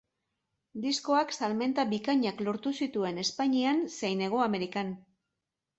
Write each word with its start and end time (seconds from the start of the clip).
Diskoak 0.85 1.33
salmenta 1.39 1.85
bikainak 1.93 2.41
lortu 2.49 2.75
zituen 2.85 3.25
Espainian 3.27 3.87
zein 4.01 4.27
Hego 4.29 4.45
Amerikan. 4.51 4.95